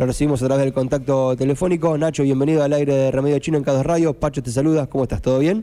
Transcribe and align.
Lo 0.00 0.06
recibimos 0.06 0.42
a 0.42 0.46
través 0.46 0.64
del 0.64 0.72
contacto 0.72 1.36
telefónico. 1.36 1.98
Nacho, 1.98 2.22
bienvenido 2.22 2.62
al 2.62 2.72
aire 2.72 2.94
de 2.94 3.10
Remedio 3.10 3.38
Chino 3.38 3.58
en 3.58 3.64
Cados 3.64 3.84
Radio. 3.84 4.14
Pacho 4.14 4.42
te 4.42 4.50
saluda, 4.50 4.86
¿cómo 4.86 5.04
estás? 5.04 5.20
¿Todo 5.20 5.40
bien? 5.40 5.62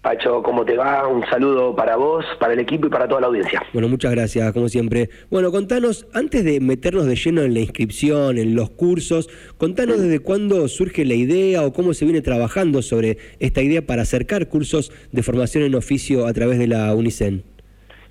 Pacho, 0.00 0.44
¿cómo 0.44 0.64
te 0.64 0.76
va? 0.76 1.08
Un 1.08 1.26
saludo 1.26 1.74
para 1.74 1.96
vos, 1.96 2.24
para 2.38 2.52
el 2.52 2.60
equipo 2.60 2.86
y 2.86 2.90
para 2.90 3.08
toda 3.08 3.22
la 3.22 3.26
audiencia. 3.26 3.60
Bueno, 3.72 3.88
muchas 3.88 4.12
gracias, 4.12 4.52
como 4.52 4.68
siempre. 4.68 5.10
Bueno, 5.28 5.50
contanos, 5.50 6.06
antes 6.14 6.44
de 6.44 6.60
meternos 6.60 7.06
de 7.06 7.16
lleno 7.16 7.42
en 7.42 7.52
la 7.52 7.58
inscripción, 7.58 8.38
en 8.38 8.54
los 8.54 8.70
cursos, 8.70 9.28
contanos 9.56 10.00
desde 10.00 10.20
cuándo 10.20 10.68
surge 10.68 11.04
la 11.04 11.14
idea 11.14 11.66
o 11.66 11.72
cómo 11.72 11.94
se 11.94 12.04
viene 12.04 12.20
trabajando 12.20 12.80
sobre 12.80 13.18
esta 13.40 13.60
idea 13.60 13.84
para 13.84 14.02
acercar 14.02 14.48
cursos 14.48 14.92
de 15.10 15.24
formación 15.24 15.64
en 15.64 15.74
oficio 15.74 16.28
a 16.28 16.32
través 16.32 16.60
de 16.60 16.68
la 16.68 16.94
UNICEN. 16.94 17.42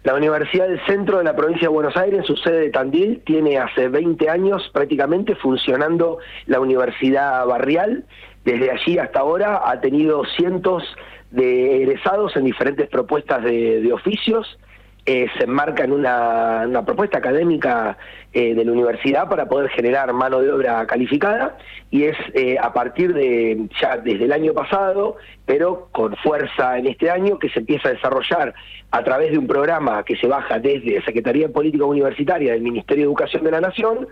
La 0.07 0.15
Universidad 0.15 0.69
del 0.69 0.79
Centro 0.85 1.17
de 1.17 1.25
la 1.25 1.35
Provincia 1.35 1.67
de 1.67 1.73
Buenos 1.73 1.97
Aires, 1.97 2.25
su 2.25 2.37
sede 2.37 2.61
de 2.61 2.69
Tandil, 2.69 3.21
tiene 3.25 3.57
hace 3.57 3.89
20 3.89 4.29
años 4.29 4.69
prácticamente 4.71 5.35
funcionando 5.35 6.19
la 6.45 6.61
Universidad 6.61 7.45
Barrial. 7.45 8.05
Desde 8.45 8.71
allí 8.71 8.97
hasta 8.99 9.19
ahora 9.19 9.69
ha 9.69 9.81
tenido 9.81 10.23
cientos 10.37 10.81
de 11.31 11.83
egresados 11.83 12.37
en 12.37 12.45
diferentes 12.45 12.87
propuestas 12.87 13.43
de, 13.43 13.91
oficios. 13.91 14.57
Eh, 15.09 15.27
se 15.37 15.45
enmarca 15.45 15.85
en 15.85 15.93
una, 15.93 16.83
propuesta 16.85 17.19
académica 17.19 17.97
eh, 18.33 18.53
de 18.53 18.65
la 18.65 18.73
universidad 18.73 19.29
para 19.29 19.47
poder 19.47 19.69
generar 19.69 20.11
mano 20.11 20.41
de 20.41 20.51
obra 20.51 20.85
calificada 20.85 21.57
y 21.89 22.03
es 22.03 22.17
eh, 22.33 22.57
a 22.61 22.73
partir 22.73 23.13
de 23.13 23.69
ya 23.79 23.95
desde 23.95 24.25
el 24.25 24.33
año 24.33 24.53
pasado, 24.53 25.15
pero 25.45 25.87
con 25.93 26.13
fuerza 26.17 26.77
en 26.77 26.87
este 26.87 27.09
año, 27.09 27.39
que 27.39 27.47
se 27.47 27.59
empieza 27.59 27.87
a 27.87 27.93
desarrollar 27.93 28.53
a 28.91 29.03
través 29.05 29.31
de 29.31 29.37
un 29.37 29.47
programa 29.47 30.03
que 30.03 30.17
se 30.17 30.27
baja 30.27 30.59
desde 30.59 31.01
Secretaría 31.05 31.47
de 31.47 31.53
Política 31.53 31.85
Universitaria 31.85 32.51
del 32.51 32.61
Ministerio 32.61 33.03
de 33.03 33.07
Educación 33.07 33.45
de 33.45 33.51
la 33.51 33.61
Nación, 33.61 34.09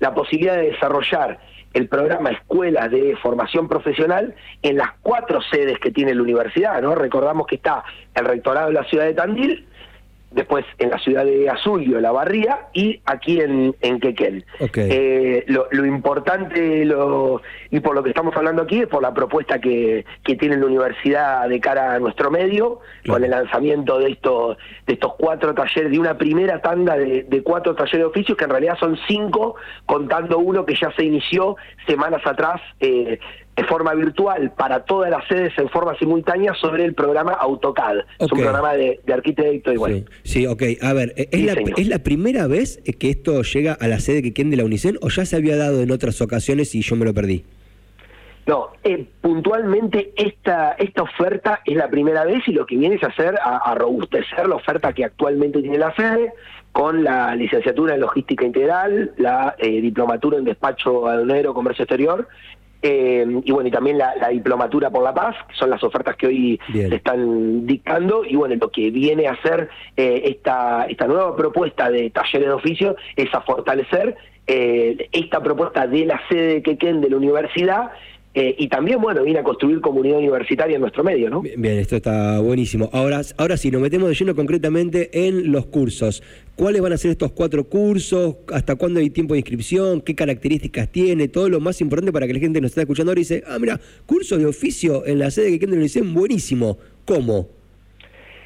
la 0.00 0.14
posibilidad 0.14 0.56
de 0.56 0.70
desarrollar 0.70 1.40
el 1.74 1.88
programa 1.88 2.30
Escuelas 2.30 2.90
de 2.90 3.14
Formación 3.16 3.68
Profesional 3.68 4.34
en 4.62 4.78
las 4.78 4.92
cuatro 5.02 5.42
sedes 5.42 5.78
que 5.78 5.90
tiene 5.90 6.14
la 6.14 6.22
universidad, 6.22 6.80
¿no? 6.80 6.94
Recordamos 6.94 7.46
que 7.46 7.56
está 7.56 7.84
el 8.14 8.24
rectorado 8.24 8.68
de 8.68 8.72
la 8.72 8.84
ciudad 8.84 9.04
de 9.04 9.12
Tandil, 9.12 9.66
después 10.30 10.64
en 10.78 10.90
la 10.90 10.98
ciudad 10.98 11.24
de 11.24 11.48
Azulio, 11.48 12.00
La 12.00 12.12
Barría, 12.12 12.68
y 12.72 13.00
aquí 13.06 13.40
en, 13.40 13.74
en 13.80 14.00
Quequén. 14.00 14.44
Eh, 14.76 15.44
lo, 15.46 15.86
importante 15.86 16.84
lo, 16.84 17.40
y 17.70 17.80
por 17.80 17.94
lo 17.94 18.02
que 18.02 18.10
estamos 18.10 18.36
hablando 18.36 18.62
aquí 18.62 18.80
es 18.80 18.88
por 18.88 19.02
la 19.02 19.14
propuesta 19.14 19.58
que, 19.58 20.04
que 20.22 20.36
tiene 20.36 20.56
la 20.56 20.66
universidad 20.66 21.48
de 21.48 21.60
cara 21.60 21.94
a 21.94 21.98
nuestro 21.98 22.30
medio, 22.30 22.80
con 23.06 23.24
el 23.24 23.30
lanzamiento 23.30 23.98
de 23.98 24.10
estos, 24.12 24.58
de 24.86 24.94
estos 24.94 25.14
cuatro 25.14 25.54
talleres, 25.54 25.90
de 25.90 25.98
una 25.98 26.18
primera 26.18 26.60
tanda 26.60 26.96
de, 26.96 27.22
de 27.22 27.42
cuatro 27.42 27.74
talleres 27.74 28.00
de 28.00 28.04
oficios, 28.04 28.36
que 28.36 28.44
en 28.44 28.50
realidad 28.50 28.76
son 28.78 28.98
cinco, 29.06 29.56
contando 29.86 30.38
uno 30.38 30.66
que 30.66 30.74
ya 30.74 30.92
se 30.92 31.04
inició 31.04 31.56
semanas 31.86 32.20
atrás. 32.26 32.60
Eh, 32.80 33.18
de 33.58 33.64
forma 33.64 33.92
virtual 33.92 34.52
para 34.56 34.84
todas 34.84 35.10
las 35.10 35.26
sedes 35.26 35.52
en 35.58 35.68
forma 35.68 35.98
simultánea 35.98 36.54
sobre 36.54 36.84
el 36.84 36.94
programa 36.94 37.32
AutoCAD. 37.32 37.96
Es 38.20 38.30
un 38.30 38.38
programa 38.38 38.74
de, 38.74 39.00
arquitecto 39.12 39.72
y 39.72 39.76
bueno. 39.76 40.04
Sí, 40.22 40.46
ok. 40.46 40.62
A 40.80 40.92
ver, 40.92 41.12
¿es 41.16 41.42
la, 41.42 41.54
¿es 41.76 41.88
la, 41.88 41.98
primera 41.98 42.46
vez 42.46 42.80
que 43.00 43.10
esto 43.10 43.42
llega 43.42 43.72
a 43.72 43.88
la 43.88 43.98
sede 43.98 44.22
que 44.22 44.32
quede 44.32 44.50
de 44.50 44.58
la 44.58 44.64
UNICEN 44.64 44.98
o 45.02 45.08
ya 45.08 45.26
se 45.26 45.34
había 45.34 45.56
dado 45.56 45.82
en 45.82 45.90
otras 45.90 46.20
ocasiones 46.20 46.72
y 46.76 46.82
yo 46.82 46.94
me 46.94 47.04
lo 47.04 47.12
perdí? 47.12 47.44
No, 48.46 48.68
eh, 48.84 49.04
puntualmente 49.20 50.12
esta, 50.14 50.76
esta 50.78 51.02
oferta 51.02 51.60
es 51.64 51.76
la 51.76 51.90
primera 51.90 52.24
vez 52.24 52.46
y 52.46 52.52
lo 52.52 52.64
que 52.64 52.76
viene 52.76 52.94
es 52.94 53.02
hacer 53.02 53.34
a, 53.42 53.74
robustecer 53.74 54.48
la 54.48 54.54
oferta 54.54 54.92
que 54.92 55.04
actualmente 55.04 55.60
tiene 55.60 55.78
la 55.78 55.92
sede 55.96 56.32
con 56.70 57.02
la 57.02 57.34
licenciatura 57.34 57.94
en 57.94 58.02
logística 58.02 58.46
integral, 58.46 59.12
la 59.16 59.56
eh, 59.58 59.80
diplomatura 59.80 60.38
en 60.38 60.44
despacho 60.44 61.08
aduanero, 61.08 61.52
comercio 61.52 61.82
exterior 61.82 62.28
eh, 62.80 63.26
y 63.44 63.50
bueno, 63.50 63.68
y 63.68 63.72
también 63.72 63.98
la, 63.98 64.28
diplomatura 64.30 64.90
por 64.90 65.02
la 65.02 65.12
paz, 65.12 65.36
que 65.48 65.54
son 65.54 65.70
las 65.70 65.82
ofertas 65.82 66.16
que 66.16 66.26
hoy 66.26 66.60
se 66.70 66.94
están 66.94 67.66
dictando, 67.66 68.24
y 68.24 68.36
bueno, 68.36 68.54
lo 68.54 68.70
que 68.70 68.90
viene 68.90 69.26
a 69.26 69.32
hacer 69.32 69.68
eh, 69.96 70.22
esta, 70.24 70.86
esta 70.88 71.06
nueva 71.06 71.34
propuesta 71.34 71.90
de 71.90 72.10
talleres 72.10 72.48
de 72.48 72.54
oficio 72.54 72.96
es 73.16 73.32
a 73.34 73.40
fortalecer 73.40 74.16
eh, 74.46 75.08
esta 75.12 75.42
propuesta 75.42 75.86
de 75.86 76.06
la 76.06 76.20
sede 76.28 76.54
de 76.54 76.62
Quequén 76.62 77.00
de 77.00 77.10
la 77.10 77.16
universidad 77.16 77.90
eh, 78.34 78.54
y 78.58 78.68
también, 78.68 79.00
bueno, 79.00 79.22
viene 79.22 79.40
a 79.40 79.42
construir 79.42 79.80
comunidad 79.80 80.18
universitaria 80.18 80.74
en 80.74 80.82
nuestro 80.82 81.02
medio, 81.02 81.30
¿no? 81.30 81.40
Bien, 81.40 81.78
esto 81.78 81.96
está 81.96 82.38
buenísimo. 82.40 82.90
Ahora, 82.92 83.22
ahora 83.38 83.56
sí, 83.56 83.70
nos 83.70 83.80
metemos 83.80 84.08
de 84.08 84.14
lleno 84.14 84.34
concretamente 84.34 85.26
en 85.26 85.50
los 85.50 85.66
cursos. 85.66 86.22
¿Cuáles 86.54 86.82
van 86.82 86.92
a 86.92 86.98
ser 86.98 87.12
estos 87.12 87.32
cuatro 87.32 87.64
cursos? 87.64 88.36
¿Hasta 88.52 88.76
cuándo 88.76 89.00
hay 89.00 89.10
tiempo 89.10 89.34
de 89.34 89.40
inscripción? 89.40 90.02
¿Qué 90.02 90.14
características 90.14 90.88
tiene? 90.88 91.28
Todo 91.28 91.48
lo 91.48 91.58
más 91.60 91.80
importante 91.80 92.12
para 92.12 92.26
que 92.26 92.34
la 92.34 92.40
gente 92.40 92.60
nos 92.60 92.70
esté 92.70 92.82
escuchando 92.82 93.10
ahora 93.10 93.20
y 93.20 93.22
dice, 93.22 93.42
ah, 93.46 93.58
mira, 93.58 93.80
curso 94.04 94.36
de 94.36 94.46
oficio 94.46 95.06
en 95.06 95.20
la 95.20 95.30
sede 95.30 95.50
que 95.50 95.60
queda 95.60 95.74
en 95.74 95.82
el 95.82 96.12
buenísimo. 96.12 96.78
¿Cómo? 97.06 97.48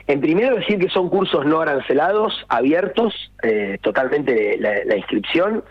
En 0.06 0.20
primero 0.20 0.56
decir 0.56 0.78
que 0.78 0.88
son 0.88 1.09
cursos 1.09 1.44
no 1.44 1.60
arancelados, 1.60 2.34
abiertos, 2.49 3.14
eh, 3.43 3.78
totalmente 3.82 4.59
la 4.59 4.97
inscripción. 4.97 5.64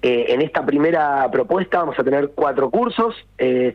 Eh, 0.00 0.26
en 0.28 0.42
esta 0.42 0.64
primera 0.64 1.28
propuesta 1.30 1.78
vamos 1.78 1.98
a 1.98 2.04
tener 2.04 2.30
cuatro 2.34 2.70
cursos. 2.70 3.16
Eh, 3.36 3.74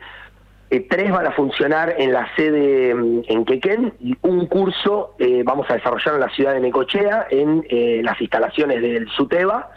eh, 0.70 0.86
tres 0.88 1.10
van 1.10 1.26
a 1.26 1.32
funcionar 1.32 1.96
en 1.98 2.12
la 2.12 2.34
sede 2.34 2.94
mm, 2.94 3.22
en 3.28 3.44
Quequén 3.44 3.92
y 4.00 4.16
un 4.22 4.46
curso 4.46 5.14
vamos 5.44 5.68
a 5.70 5.74
desarrollar 5.74 6.14
en 6.14 6.20
la 6.20 6.30
ciudad 6.30 6.54
de 6.54 6.60
Necochea, 6.60 7.26
en 7.30 7.64
las 8.02 8.20
instalaciones 8.20 8.80
del 8.80 9.08
SUTEBA. 9.10 9.70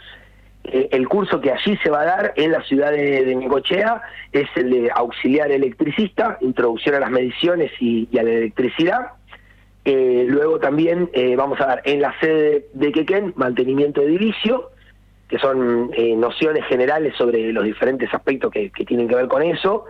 el 0.64 1.08
curso 1.08 1.40
que 1.40 1.52
allí 1.52 1.76
se 1.82 1.90
va 1.90 2.00
a 2.00 2.04
dar 2.04 2.32
en 2.36 2.52
la 2.52 2.62
ciudad 2.62 2.92
de, 2.92 3.34
Necochea 3.34 4.02
es 4.32 4.48
el 4.56 4.70
de 4.70 4.90
auxiliar 4.94 5.50
electricista, 5.50 6.38
introducción 6.40 6.94
a 6.94 7.00
las 7.00 7.10
mediciones 7.10 7.70
y, 7.80 8.08
a 8.18 8.22
la 8.22 8.30
electricidad. 8.30 9.12
luego 9.84 10.58
también 10.58 11.10
vamos 11.36 11.60
a 11.60 11.66
dar 11.66 11.82
en 11.84 12.00
la 12.00 12.18
sede 12.20 12.66
de 12.72 12.92
Quequén 12.92 13.34
mantenimiento 13.36 14.00
de 14.00 14.08
edilicio 14.08 14.70
que 15.28 15.38
son 15.38 15.90
eh, 15.94 16.16
nociones 16.16 16.64
generales 16.66 17.14
sobre 17.16 17.52
los 17.52 17.64
diferentes 17.64 18.12
aspectos 18.12 18.50
que, 18.50 18.70
tienen 18.86 19.08
que 19.08 19.14
ver 19.14 19.28
con 19.28 19.42
eso. 19.42 19.84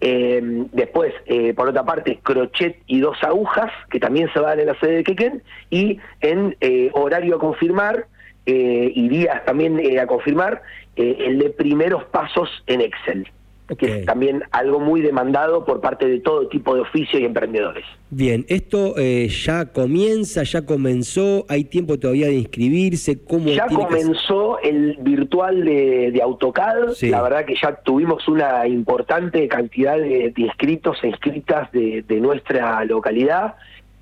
Eh, 0.00 0.40
después, 0.72 1.12
eh, 1.26 1.52
por 1.54 1.68
otra 1.68 1.84
parte, 1.84 2.20
crochet 2.22 2.80
y 2.86 3.00
dos 3.00 3.18
agujas, 3.22 3.70
que 3.90 4.00
también 4.00 4.32
se 4.32 4.40
van 4.40 4.58
en 4.60 4.66
la 4.66 4.78
sede 4.80 4.96
de 4.96 5.04
Quequén, 5.04 5.42
y 5.70 5.98
en 6.20 6.56
horario 6.92 7.36
a 7.36 7.38
confirmar 7.38 8.06
y 8.46 9.08
días 9.10 9.44
también 9.44 9.78
a 9.98 10.06
confirmar, 10.06 10.62
el 10.96 11.38
de 11.38 11.50
primeros 11.50 12.04
pasos 12.04 12.48
en 12.66 12.80
Excel 12.80 13.30
que 13.76 14.00
es 14.00 14.06
también 14.06 14.42
algo 14.50 14.80
muy 14.80 15.02
demandado 15.02 15.64
por 15.64 15.80
parte 15.80 16.06
de 16.08 16.20
todo 16.20 16.48
tipo 16.48 16.74
de 16.74 16.80
oficios 16.80 17.20
y 17.20 17.24
emprendedores. 17.24 17.84
Bien, 18.10 18.46
esto 18.48 18.94
eh, 18.96 19.28
ya 19.28 19.66
comienza, 19.66 20.42
ya 20.42 20.64
comenzó, 20.64 21.44
hay 21.48 21.64
tiempo 21.64 21.98
todavía 21.98 22.28
de 22.28 22.34
inscribirse, 22.34 23.22
¿cómo 23.22 23.48
Ya 23.48 23.66
comenzó 23.66 24.58
el 24.60 24.96
virtual 25.00 25.64
de, 25.64 26.20
AutoCAD, 26.22 26.94
la 27.02 27.22
verdad 27.22 27.44
que 27.44 27.54
ya 27.60 27.74
tuvimos 27.82 28.26
una 28.28 28.66
importante 28.66 29.46
cantidad 29.48 29.98
de, 29.98 30.32
inscritos 30.36 30.98
e 31.02 31.08
inscritas 31.08 31.70
de, 31.72 32.04
nuestra 32.20 32.84
localidad. 32.84 33.54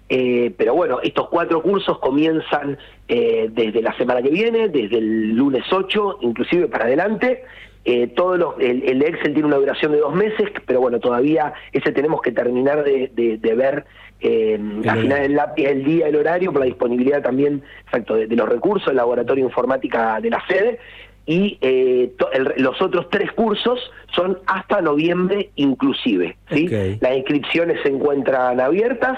Eh, 0.08 0.52
pero 0.56 0.74
bueno, 0.74 1.00
estos 1.02 1.28
cuatro 1.28 1.60
cursos 1.62 1.98
comienzan 1.98 2.78
eh, 3.08 3.48
desde 3.50 3.82
la 3.82 3.96
semana 3.96 4.22
que 4.22 4.30
viene, 4.30 4.68
desde 4.68 4.98
el 4.98 5.34
lunes 5.34 5.64
8, 5.70 6.18
inclusive 6.22 6.68
para 6.68 6.84
adelante, 6.84 7.42
eh, 7.88 8.08
todos 8.08 8.36
los, 8.36 8.54
el, 8.58 9.00
Excel 9.00 9.32
tiene 9.32 9.46
una 9.46 9.58
duración 9.58 9.92
de 9.92 9.98
dos 9.98 10.12
meses, 10.12 10.50
pero 10.66 10.80
bueno, 10.80 10.98
todavía 10.98 11.52
ese 11.70 11.92
tenemos 11.92 12.20
que 12.20 12.32
terminar 12.32 12.82
de, 12.82 13.38
ver 13.56 13.84
eh, 14.20 14.58
al 14.88 15.02
final 15.02 15.32
lápiz 15.32 15.66
el 15.66 15.84
día, 15.84 16.08
el 16.08 16.16
horario, 16.16 16.50
por 16.50 16.62
la 16.62 16.66
disponibilidad 16.66 17.22
también 17.22 17.62
exacto, 17.84 18.16
de, 18.16 18.26
los 18.34 18.48
recursos 18.48 18.88
del 18.88 18.96
laboratorio 18.96 19.44
informática 19.44 20.20
de 20.20 20.30
la 20.30 20.44
sede. 20.48 20.80
Y 21.26 21.58
eh, 21.60 22.12
los 22.56 22.82
otros 22.82 23.08
tres 23.08 23.30
cursos 23.32 23.78
son 24.16 24.38
hasta 24.46 24.80
noviembre 24.80 25.50
inclusive. 25.54 26.36
¿sí? 26.50 26.68
Las 27.00 27.16
inscripciones 27.16 27.80
se 27.84 27.88
encuentran 27.88 28.60
abiertas 28.60 29.16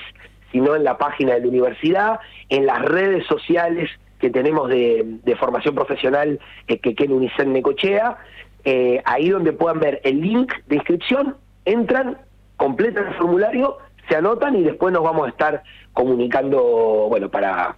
sino 0.52 0.76
en 0.76 0.84
la 0.84 1.00
página 1.00 1.34
de 1.34 1.42
la 1.42 1.48
universidad, 1.48 2.20
en 2.50 2.68
las 2.68 2.84
redes 2.84 3.26
sociales 3.26 3.90
que 4.20 4.30
tenemos 4.30 4.70
de, 4.70 5.18
formación 5.40 5.74
profesional 5.74 6.40
eh, 6.68 6.78
que 6.78 6.94
en 7.04 7.12
Unicen 7.12 7.52
Necochea, 7.52 8.16
ahí 9.06 9.30
donde 9.30 9.54
puedan 9.54 9.80
ver 9.80 10.02
el 10.04 10.22
link 10.22 10.54
de 10.68 10.76
inscripción, 10.76 11.36
entran, 11.66 12.20
completan 12.58 13.08
el 13.08 13.16
formulario, 13.16 13.80
se 14.08 14.18
anotan 14.18 14.56
y 14.56 14.62
después 14.64 14.94
nos 14.94 15.02
vamos 15.02 15.26
a 15.26 15.30
estar 15.30 15.64
comunicando, 15.94 17.08
bueno, 17.10 17.30
para 17.30 17.76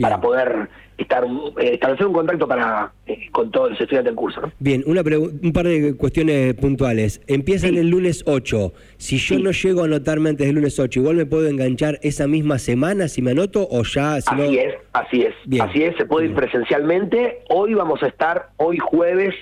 para 0.00 0.20
poder 0.20 0.68
estar 0.98 1.24
eh, 1.24 1.74
establecer 1.74 2.06
un 2.06 2.12
contacto 2.12 2.48
para 2.48 2.92
eh, 3.06 3.28
con 3.30 3.50
todos 3.50 3.70
los 3.70 3.80
estudiantes 3.80 4.10
del 4.10 4.16
curso. 4.16 4.40
Bien, 4.58 4.82
una 4.86 5.02
un 5.02 5.52
par 5.52 5.66
de 5.66 5.96
cuestiones 5.96 6.54
puntuales. 6.54 7.20
Empieza 7.26 7.68
el 7.68 7.88
lunes 7.88 8.24
8. 8.26 8.72
Si 8.96 9.18
yo 9.18 9.38
no 9.38 9.50
llego 9.50 9.82
a 9.82 9.84
anotarme 9.84 10.30
antes 10.30 10.46
del 10.46 10.56
lunes 10.56 10.78
8, 10.78 11.00
¿igual 11.00 11.16
me 11.16 11.26
puedo 11.26 11.48
enganchar 11.48 11.98
esa 12.02 12.26
misma 12.26 12.58
semana 12.58 13.08
si 13.08 13.22
me 13.22 13.32
anoto 13.32 13.66
o 13.70 13.82
ya? 13.82 14.20
Si 14.20 14.34
así 14.34 14.58
es, 14.58 14.74
así 14.92 15.22
es. 15.22 15.60
Así 15.60 15.82
es, 15.82 15.96
se 15.96 16.06
puede 16.06 16.26
ir 16.26 16.34
presencialmente. 16.34 17.40
Hoy 17.48 17.74
vamos 17.74 18.02
a 18.02 18.08
estar, 18.08 18.50
hoy 18.56 18.78
jueves, 18.78 19.34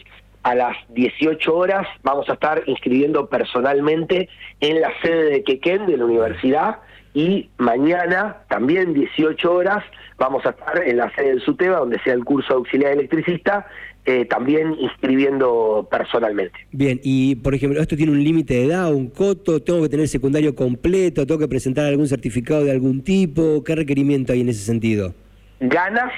a 0.43 0.55
las 0.55 0.77
18 0.91 1.57
horas, 1.57 1.87
vamos 2.03 2.29
a 2.29 2.35
estar 2.35 2.63
inscribiendo 2.67 3.29
personalmente 3.29 4.29
en 4.61 4.81
la 4.81 4.93
sede 5.01 5.31
de 5.31 5.43
Quequén 5.43 5.87
de 5.87 5.97
la 5.97 6.05
universidad 6.05 6.77
y 7.15 7.49
mañana, 7.59 8.39
también 8.49 8.93
18 8.93 9.53
horas, 9.53 9.85
vamos 10.19 10.45
a 10.45 10.51
estar 10.51 10.83
en 10.85 10.97
la 10.97 11.15
sede 11.15 11.29
del 11.29 11.41
SUTEBA, 11.43 11.79
donde 11.79 12.01
sea 12.01 12.13
el 12.13 12.25
curso 12.25 12.49
de 12.49 12.59
auxiliar 12.59 12.93
electricista, 12.93 13.69
eh, 14.05 14.25
también 14.25 14.75
inscribiendo 14.81 15.89
personalmente. 15.89 16.59
Bien, 16.73 17.01
y 17.05 17.37
por 17.37 17.55
ejemplo, 17.55 17.81
¿esto 17.81 17.97
tiene 17.97 18.11
un 18.11 18.23
límite 18.23 18.55
de 18.55 18.67
edad, 18.67 18.93
un 18.93 19.09
coto? 19.09 19.63
¿Tengo 19.63 19.81
que 19.83 19.89
tener 19.89 20.09
secundario 20.09 20.57
completo? 20.57 21.25
¿Tengo 21.25 21.39
que 21.39 21.49
presentar 21.49 21.87
algún 21.87 22.09
certificado 22.09 22.65
de 22.65 22.73
algún 22.73 23.03
tipo? 23.03 23.63
¿Qué 23.63 23.77
requerimiento 23.77 24.33
hay 24.33 24.41
en 24.41 24.49
ese 24.49 24.65
sentido? 24.65 25.15
Ganas 25.61 26.13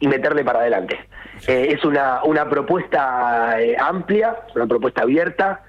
y 0.00 0.08
meterle 0.08 0.44
para 0.44 0.58
adelante. 0.58 0.98
Eh, 1.46 1.68
es 1.70 1.84
una, 1.84 2.24
una 2.24 2.50
propuesta 2.50 3.62
eh, 3.62 3.76
amplia, 3.78 4.36
una 4.56 4.66
propuesta 4.66 5.02
abierta, 5.02 5.62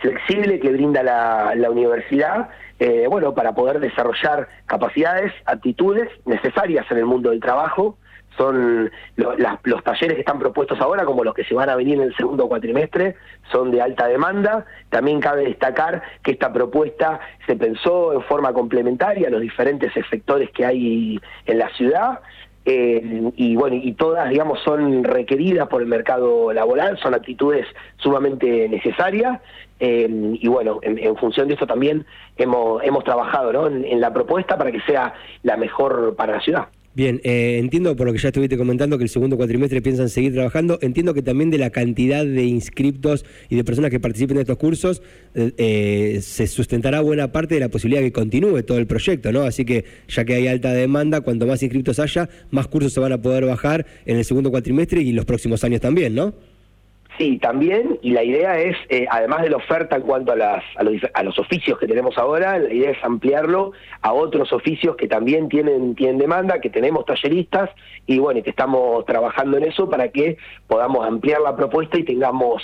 flexible 0.00 0.60
que 0.60 0.70
brinda 0.70 1.02
la, 1.02 1.70
universidad 1.70 2.50
eh, 2.78 3.06
bueno, 3.08 3.34
para 3.34 3.54
poder 3.54 3.80
desarrollar 3.80 4.48
capacidades, 4.66 5.32
actitudes 5.46 6.08
necesarias 6.24 6.86
en 6.90 6.98
el 6.98 7.06
mundo 7.06 7.30
del 7.30 7.40
trabajo. 7.40 7.96
Son 8.36 8.90
los 9.16 9.82
talleres 9.82 10.16
que 10.16 10.20
están 10.20 10.38
propuestos 10.38 10.78
ahora, 10.78 11.06
como 11.06 11.24
los 11.24 11.32
que 11.32 11.44
se 11.44 11.54
van 11.54 11.70
a 11.70 11.74
venir 11.74 11.94
en 11.94 12.02
el 12.02 12.16
segundo 12.16 12.48
cuatrimestre, 12.48 13.16
son 13.50 13.70
de 13.70 13.80
alta 13.80 14.06
demanda. 14.08 14.66
También 14.90 15.20
cabe 15.20 15.44
destacar 15.44 16.02
que 16.22 16.32
esta 16.32 16.52
propuesta 16.52 17.18
se 17.46 17.56
pensó 17.56 18.12
en 18.12 18.20
forma 18.24 18.52
complementaria 18.52 19.28
a 19.28 19.30
los 19.30 19.40
diferentes 19.40 19.90
sectores 20.10 20.50
que 20.50 20.66
hay 20.66 21.18
en 21.46 21.58
la 21.58 21.70
ciudad. 21.70 22.20
Eh, 22.68 23.30
y 23.36 23.54
bueno, 23.54 23.76
y 23.80 23.92
todas, 23.92 24.28
digamos, 24.28 24.58
son 24.64 25.04
requeridas 25.04 25.68
por 25.68 25.82
el 25.82 25.86
mercado 25.86 26.52
laboral, 26.52 26.98
son 26.98 27.14
actitudes 27.14 27.64
sumamente 27.98 28.68
necesarias, 28.68 29.40
eh, 29.78 30.08
y 30.10 30.48
bueno, 30.48 30.80
en, 30.82 31.16
función 31.16 31.46
de 31.46 31.54
esto 31.54 31.66
también 31.68 32.04
hemos, 32.36 32.82
hemos 32.82 33.04
trabajado 33.04 33.52
¿no? 33.52 33.66
en 33.68 34.00
la 34.00 34.12
propuesta 34.12 34.58
para 34.58 34.72
que 34.72 34.80
sea 34.80 35.14
la 35.44 35.56
mejor 35.56 36.16
para 36.16 36.34
la 36.34 36.40
ciudad. 36.40 36.66
Bien, 36.96 37.20
eh, 37.24 37.58
entiendo 37.58 37.94
por 37.94 38.06
lo 38.06 38.14
que 38.14 38.18
ya 38.18 38.28
estuviste 38.28 38.56
comentando 38.56 38.96
que 38.96 39.04
el 39.04 39.10
segundo 39.10 39.36
cuatrimestre 39.36 39.82
piensan 39.82 40.08
seguir 40.08 40.32
trabajando. 40.32 40.78
Entiendo 40.80 41.12
que 41.12 41.20
también 41.20 41.50
de 41.50 41.58
la 41.58 41.68
cantidad 41.68 42.24
de 42.24 42.44
inscriptos 42.44 43.26
y 43.50 43.56
de 43.56 43.64
personas 43.64 43.90
que 43.90 44.00
participen 44.00 44.36
de 44.36 44.40
estos 44.40 44.56
cursos 44.56 45.02
eh, 45.34 45.52
eh, 45.58 46.20
se 46.22 46.46
sustentará 46.46 47.02
buena 47.02 47.32
parte 47.32 47.52
de 47.52 47.60
la 47.60 47.68
posibilidad 47.68 48.00
de 48.00 48.06
que 48.06 48.12
continúe 48.14 48.62
todo 48.62 48.78
el 48.78 48.86
proyecto, 48.86 49.30
¿no? 49.30 49.42
Así 49.42 49.66
que 49.66 49.84
ya 50.08 50.24
que 50.24 50.36
hay 50.36 50.48
alta 50.48 50.72
demanda, 50.72 51.20
cuanto 51.20 51.46
más 51.46 51.62
inscriptos 51.62 51.98
haya, 51.98 52.30
más 52.50 52.66
cursos 52.66 52.94
se 52.94 53.00
van 53.00 53.12
a 53.12 53.20
poder 53.20 53.44
bajar 53.44 53.84
en 54.06 54.16
el 54.16 54.24
segundo 54.24 54.50
cuatrimestre 54.50 55.02
y 55.02 55.12
los 55.12 55.26
próximos 55.26 55.62
años 55.64 55.82
también, 55.82 56.14
¿no? 56.14 56.32
Sí, 57.18 57.38
también, 57.38 57.98
y 58.02 58.10
la 58.10 58.22
idea 58.22 58.58
es, 58.58 58.76
eh, 58.90 59.06
además 59.10 59.40
de 59.40 59.48
la 59.48 59.56
oferta 59.56 59.96
en 59.96 60.02
cuanto 60.02 60.32
a, 60.32 60.36
las, 60.36 60.62
a, 60.76 60.82
los, 60.82 61.00
a 61.14 61.22
los 61.22 61.38
oficios 61.38 61.78
que 61.78 61.86
tenemos 61.86 62.18
ahora, 62.18 62.58
la 62.58 62.70
idea 62.70 62.90
es 62.90 63.02
ampliarlo 63.02 63.72
a 64.02 64.12
otros 64.12 64.52
oficios 64.52 64.96
que 64.96 65.08
también 65.08 65.48
tienen, 65.48 65.94
tienen 65.94 66.18
demanda, 66.18 66.60
que 66.60 66.68
tenemos 66.68 67.06
talleristas, 67.06 67.70
y 68.06 68.18
bueno, 68.18 68.42
que 68.42 68.50
estamos 68.50 69.06
trabajando 69.06 69.56
en 69.56 69.64
eso 69.64 69.88
para 69.88 70.08
que 70.08 70.36
podamos 70.66 71.06
ampliar 71.06 71.40
la 71.40 71.56
propuesta 71.56 71.98
y 71.98 72.04
tengamos 72.04 72.62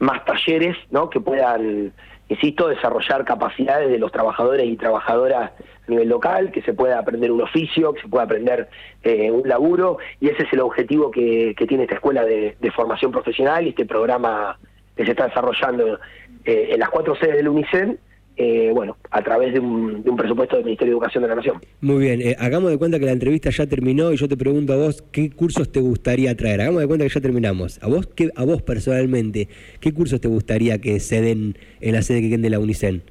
más 0.00 0.22
talleres, 0.26 0.76
¿no? 0.90 1.08
Que 1.08 1.20
puedan 1.20 1.92
insisto, 2.34 2.68
desarrollar 2.68 3.24
capacidades 3.24 3.90
de 3.90 3.98
los 3.98 4.12
trabajadores 4.12 4.66
y 4.66 4.76
trabajadoras 4.76 5.52
a 5.52 5.90
nivel 5.90 6.08
local, 6.08 6.50
que 6.50 6.62
se 6.62 6.74
pueda 6.74 6.98
aprender 6.98 7.30
un 7.30 7.42
oficio, 7.42 7.92
que 7.92 8.02
se 8.02 8.08
pueda 8.08 8.24
aprender 8.24 8.68
eh, 9.02 9.30
un 9.30 9.48
laburo, 9.48 9.98
y 10.20 10.28
ese 10.28 10.44
es 10.44 10.52
el 10.52 10.60
objetivo 10.60 11.10
que, 11.10 11.54
tiene 11.68 11.84
esta 11.84 11.96
escuela 11.96 12.24
de, 12.24 12.56
formación 12.74 13.12
profesional 13.12 13.66
y 13.66 13.70
este 13.70 13.86
programa 13.86 14.58
que 14.96 15.04
se 15.04 15.12
está 15.12 15.28
desarrollando 15.28 15.98
eh, 16.44 16.68
en 16.72 16.80
las 16.80 16.90
cuatro 16.90 17.14
sedes 17.16 17.36
del 17.36 17.48
UNICEN 17.48 17.98
eh, 18.36 18.72
bueno, 18.74 18.96
a 19.10 19.22
través 19.22 19.52
de 19.52 19.60
un, 19.60 20.02
presupuesto 20.16 20.56
del 20.56 20.64
Ministerio 20.64 20.92
de 20.92 20.96
Educación 20.96 21.22
de 21.22 21.28
la 21.28 21.36
Nación. 21.36 21.60
Muy 21.80 21.98
bien, 21.98 22.20
eh, 22.20 22.36
hagamos 22.38 22.70
de 22.70 22.78
cuenta 22.78 22.98
que 22.98 23.06
la 23.06 23.12
entrevista 23.12 23.50
ya 23.50 23.66
terminó 23.66 24.12
y 24.12 24.16
yo 24.16 24.28
te 24.28 24.36
pregunto 24.36 24.72
a 24.72 24.76
vos 24.76 25.02
qué 25.12 25.30
cursos 25.30 25.70
te 25.70 25.80
gustaría 25.80 26.36
traer. 26.36 26.60
Hagamos 26.60 26.80
de 26.80 26.88
cuenta 26.88 27.04
que 27.04 27.14
ya 27.14 27.20
terminamos. 27.20 27.80
A 27.82 27.86
vos, 27.86 28.08
qué, 28.08 28.30
a 28.34 28.44
vos 28.44 28.62
personalmente, 28.62 29.48
¿qué 29.80 29.94
cursos 29.94 30.20
te 30.20 30.28
gustaría 30.28 30.80
que 30.80 30.98
se 30.98 31.20
den 31.20 31.56
en 31.80 31.94
la 31.94 32.02
sede 32.02 32.22
que 32.22 32.30
quede 32.30 32.42
de 32.42 32.50
la 32.50 32.58
UNICEN? 32.58 33.02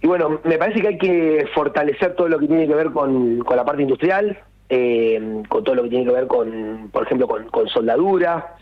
Y 0.00 0.06
bueno, 0.06 0.40
me 0.44 0.58
parece 0.58 0.80
que 0.80 0.88
hay 0.88 0.98
que 0.98 1.46
fortalecer 1.54 2.14
todo 2.14 2.28
lo 2.28 2.38
que 2.38 2.46
tiene 2.46 2.68
que 2.68 2.74
ver 2.74 2.92
con, 2.92 3.38
la 3.38 3.64
parte 3.64 3.82
industrial, 3.82 4.38
eh, 4.68 5.42
con 5.48 5.64
todo 5.64 5.74
lo 5.74 5.82
que 5.84 5.88
tiene 5.88 6.04
que 6.04 6.12
ver 6.12 6.26
con, 6.28 6.90
por 6.92 7.04
ejemplo, 7.04 7.26
con 7.26 7.68
soldadura, 7.68 8.56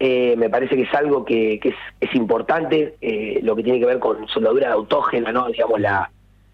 eh, 0.00 0.36
me 0.36 0.48
parece 0.48 0.76
que 0.76 0.82
es 0.82 0.94
algo 0.94 1.24
que, 1.24 1.60
es, 2.00 2.14
importante, 2.14 2.94
eh, 3.00 3.40
lo 3.42 3.56
que 3.56 3.64
tiene 3.64 3.80
que 3.80 3.86
ver 3.86 3.98
con 3.98 4.28
soldadura 4.28 4.72
autógena, 4.72 5.32
¿no? 5.32 5.48
digamos, 5.48 5.80
la, 5.80 6.08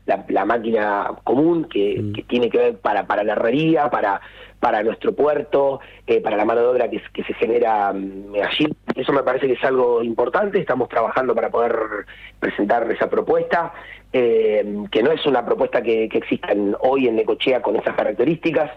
la, 0.06 0.44
máquina 0.46 1.10
común 1.24 1.64
que, 1.64 2.00
mm. 2.00 2.12
que, 2.14 2.22
tiene 2.22 2.48
que 2.48 2.58
ver 2.58 2.78
para, 2.78 3.06
para 3.06 3.22
la 3.22 3.32
herrería, 3.32 3.90
para, 3.90 4.18
para 4.60 4.82
nuestro 4.82 5.14
puerto, 5.14 5.80
eh, 6.06 6.22
para 6.22 6.38
la 6.38 6.46
mano 6.46 6.62
de 6.62 6.66
obra 6.68 6.88
que, 6.88 7.02
que 7.12 7.22
se 7.24 7.34
genera 7.34 7.92
mm, 7.92 8.34
allí. 8.42 8.66
Eso 8.94 9.12
me 9.12 9.22
parece 9.22 9.46
que 9.46 9.54
es 9.54 9.64
algo 9.64 10.02
importante, 10.02 10.58
estamos 10.58 10.88
trabajando 10.88 11.34
para 11.34 11.50
poder 11.50 11.76
presentar 12.40 12.90
esa 12.90 13.10
propuesta, 13.10 13.74
que 14.10 15.02
no 15.02 15.10
es 15.10 15.26
una 15.26 15.44
propuesta 15.44 15.82
que, 15.82 16.08
que 16.08 16.18
exista 16.18 16.48
hoy 16.80 17.08
en 17.08 17.16
Necochea 17.16 17.60
con 17.60 17.74
esas 17.74 17.96
características. 17.96 18.70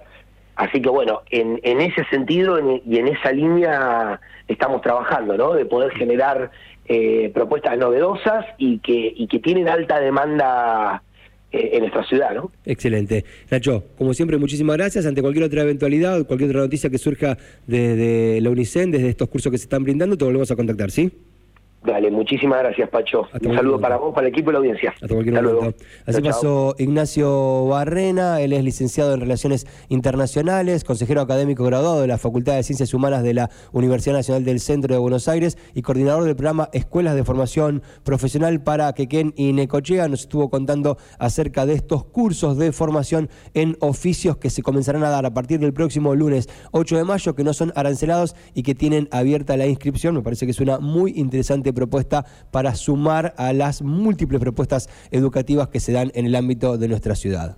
Así 0.58 0.82
que 0.82 0.90
bueno, 0.90 1.22
en, 1.30 1.60
en 1.62 1.80
ese 1.82 2.04
sentido 2.06 2.60
y 2.84 2.98
en 2.98 3.08
esa 3.08 3.32
línea 3.32 4.20
estamos 4.48 4.82
trabajando, 4.82 5.38
¿no? 5.38 5.54
De 5.54 5.66
poder 5.66 5.92
generar 5.92 6.50
eh, 6.88 7.30
propuestas 7.32 7.78
novedosas 7.78 8.44
y 8.58 8.80
que, 8.80 9.14
y 9.16 9.28
que 9.28 9.38
tienen 9.38 9.70
alta 9.70 10.00
demanda 10.00 11.04
eh, 11.52 11.70
en 11.74 11.82
nuestra 11.82 12.04
ciudad, 12.06 12.34
¿no? 12.34 12.52
Excelente. 12.66 13.24
Nacho, 13.52 13.84
como 14.00 14.16
siempre, 14.16 14.38
muchísimas 14.38 14.78
gracias. 14.78 15.06
Ante 15.06 15.22
cualquier 15.22 15.46
otra 15.46 15.62
eventualidad, 15.62 16.26
cualquier 16.26 16.50
otra 16.50 16.62
noticia 16.62 16.90
que 16.90 16.98
surja 16.98 17.38
desde 17.68 18.42
la 18.42 18.50
UNICEN, 18.50 18.90
desde 18.90 19.10
estos 19.10 19.30
cursos 19.30 19.52
que 19.52 19.60
se 19.60 19.66
están 19.66 19.84
brindando, 19.84 20.18
te 20.18 20.26
volvemos 20.26 20.50
a 20.50 20.56
contactar, 20.56 20.90
¿sí? 20.90 21.12
Dale, 21.84 22.12
muchísimas 22.12 22.60
gracias, 22.60 22.90
Pacho. 22.90 23.28
Un 23.42 23.56
saludo 23.56 23.80
para 23.80 23.98
vos, 23.98 24.14
para 24.14 24.28
el 24.28 24.34
equipo 24.34 24.50
y 24.50 24.54
la 24.54 24.60
audiencia. 24.60 24.90
Hasta 24.90 25.08
cualquier 25.08 25.42
momento. 25.42 25.78
Así 26.06 26.22
pasó 26.22 26.76
Ignacio 26.80 27.68
Barrena, 27.68 28.42
él 28.42 28.52
es 28.54 28.64
licenciado 28.64 29.14
en 29.14 29.22
Relaciones 29.22 29.68
Internacionales, 29.88 30.84
consejero 30.84 31.22
académico 31.22 31.64
graduado 31.64 32.02
de 32.02 32.08
la 32.08 32.18
Facultad 32.18 32.56
de 32.56 32.64
Ciencias 32.64 32.94
Humanas 32.94 33.24
de 33.24 33.36
la 33.36 33.50
Universidad 33.72 34.16
Nacional 34.16 34.44
del 34.44 34.60
Centro 34.60 34.96
de 34.96 35.00
Buenos 35.00 35.28
Aires 35.28 35.58
y 35.76 35.84
coordinador 35.84 36.24
del 36.24 36.36
programa 36.36 36.70
Escuelas 36.74 37.16
de 37.16 37.24
Formación 37.24 37.84
Profesional 38.04 38.62
para 38.62 38.92
Quequén 38.94 39.34
y 39.38 39.54
Necochea. 39.54 40.08
Nos 40.08 40.22
estuvo 40.22 40.50
contando 40.50 40.98
acerca 41.20 41.66
de 41.66 41.74
estos 41.74 42.04
cursos 42.06 42.58
de 42.58 42.72
formación 42.72 43.30
en 43.54 43.78
oficios 43.80 44.38
que 44.38 44.50
se 44.50 44.64
comenzarán 44.64 45.04
a 45.04 45.10
dar 45.10 45.26
a 45.26 45.34
partir 45.34 45.60
del 45.60 45.74
próximo 45.74 46.16
lunes 46.16 46.50
8 46.72 46.98
de 46.98 47.04
mayo, 47.04 47.36
que 47.36 47.44
no 47.44 47.54
son 47.54 47.72
arancelados 47.76 48.36
y 48.54 48.64
que 48.64 48.76
tienen 48.76 49.08
abierta 49.12 49.56
la 49.56 49.68
inscripción. 49.68 50.16
Me 50.16 50.22
parece 50.22 50.46
que 50.46 50.52
es 50.52 50.60
una 50.60 50.80
muy 50.80 51.14
propuesta 51.74 52.26
para 52.52 52.76
sumar 52.76 53.34
a 53.38 53.54
las 53.54 53.82
múltiples 53.82 54.40
propuestas 54.40 54.90
educativas 55.12 55.70
que 55.70 55.80
se 55.80 55.92
dan 55.92 56.12
en 56.16 56.26
el 56.26 56.36
ámbito 56.36 56.78
de 56.78 56.88
nuestra 56.88 57.16
ciudad. 57.16 57.58